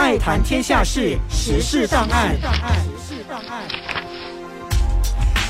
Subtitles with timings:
[0.00, 2.34] 爱谈天下事，时事档案。
[2.34, 2.40] 时
[3.16, 3.68] 事档案。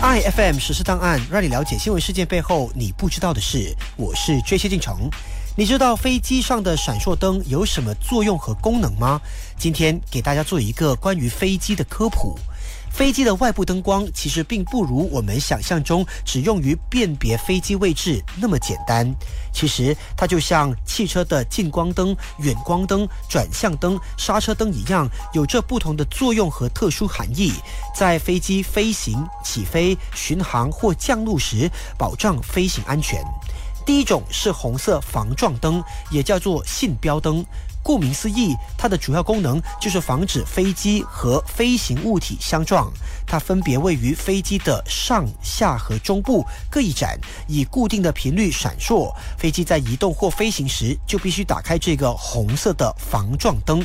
[0.03, 3.73] iFM 时事档案，让你了解新闻事件背后你不知道的事。
[3.97, 5.09] 我是追谢进城。
[5.57, 9.21] 你知道飞机上的闪烁灯有什么作用和功能吗？
[9.57, 12.37] 今天给大家做一个关于飞机的科普。
[12.91, 19.15] 飞机的外部灯光其实并不如我们想象中只用于辨别飞机位置那么简单。
[19.53, 27.53] 其实它就像汽车的近光灯、远光灯、转向灯、刹车灯一样，有着不同的作用和特殊含义，
[27.97, 33.23] 在飞机飞行、起飞、巡航或降落时保障飞行安全。
[33.87, 37.45] 第一种是红色防撞灯，也叫做信标灯。
[37.83, 42.93] 顾名思义，它的主要功能就是防止飞机和飞行物体相撞。
[43.27, 49.15] 它分别位于飞机的上下和中部各一盏，以固定的频率闪烁。
[49.39, 53.85] 飞机在移动或飞行时，就必须打开这个红色的防撞灯。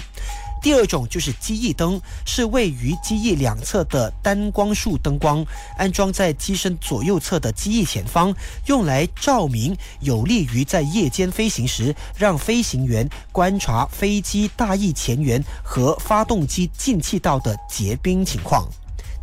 [0.61, 5.45] 第二种就是机翼灯，是位于机翼两侧的单光束灯光，
[5.77, 8.33] 安装在机身左右侧的机翼前方，
[8.65, 18.67] 用来照明，有利于在夜间飞行时让飞行员观察飞机大翼前缘和发动机进气道的结冰情况。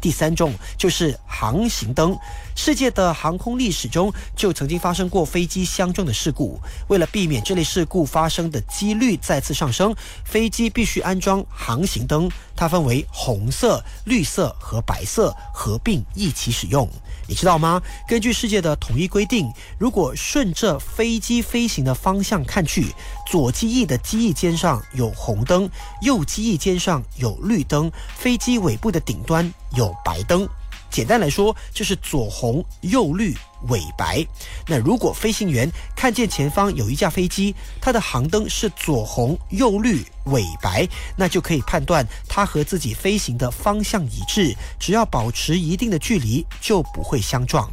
[0.01, 2.17] 第三种就是航行灯。
[2.55, 6.61] 世界的航空历史中就曾经发生过飞机相撞的事故。
[6.89, 9.95] 为了避免这类事故发生的几率再次上升，
[10.25, 12.31] 飞机必须安装航行灯。
[12.55, 16.89] 它分为红色、绿色和白色合并一起使用。
[17.27, 17.81] 你知道吗？
[18.07, 22.87] 根据世界的统一规定，如果顺着飞机飞行的方向看去，
[23.31, 25.69] 左机翼的机翼尖上有红灯，
[26.03, 30.49] 右机翼尖上有绿灯，飞机尾部的顶端有白灯。
[30.93, 33.35] 简单来说，就是左红右绿
[33.69, 34.25] 尾白。
[34.67, 44.55] 那如果飞行员看见前方有一架飞机，它的航灯是左红右绿尾白，那就可以判断它和自己飞行的方向一致。
[44.79, 47.69] 只要保持一定的距离，就不会相撞。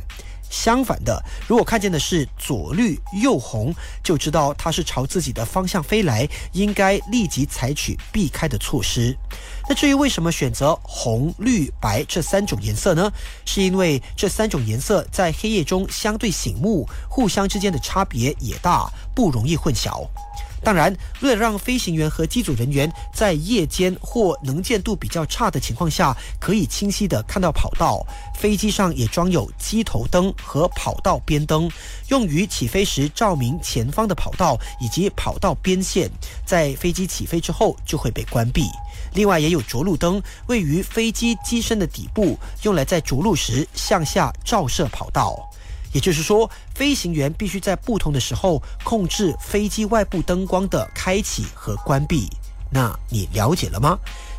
[0.50, 3.74] 相反的，如果看见的是左绿右红，
[4.04, 9.16] 就知道它是朝自己的方向飞来，应该立即采取避开的措施。
[9.68, 13.12] 那至于为什么选择红、绿、白这三种颜色呢？
[13.46, 20.08] 是因为这三种颜色在黑夜中相对醒目，互相之间的差别也大，不容易混淆。
[20.64, 28.06] 当然，为了让飞行员和机组人员在夜间或能见度比较差的情况下，可以清晰地看到跑道，
[28.36, 31.70] 飞机上也装有机头灯和跑道边灯，
[32.10, 36.10] 用于起飞时照明前方的跑道以及跑道边线。
[36.46, 38.64] 在飞机起飞之后就会被关闭。
[39.14, 45.49] 另外，也有着陆灯，位于飞机机身的底部，用来在着陆时向下照射跑道。
[45.92, 52.30] 也就是说，飞行员必须在不同的时候控制飞机外部灯光的开启和关闭。
[52.72, 53.98] 那你了解了吗？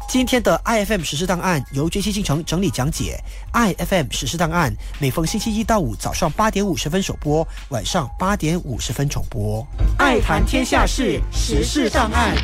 [0.08, 2.10] 今天的 iFM 实时档案由 J.C.
[2.10, 3.22] 进程整理讲解。
[3.52, 9.64] iFM 实时档案每逢星期一到五早上八点五十分首播，晚上八点五十分重播。
[9.98, 12.34] 爱谈天下事，时事档案。